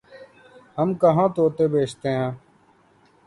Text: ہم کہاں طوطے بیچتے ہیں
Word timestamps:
ہم 0.77 0.89
کہاں 1.01 1.27
طوطے 1.35 1.65
بیچتے 1.73 2.09
ہیں 2.11 2.31